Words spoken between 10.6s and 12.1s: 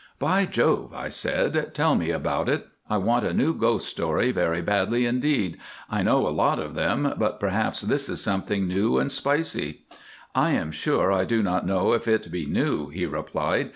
sure I do not know if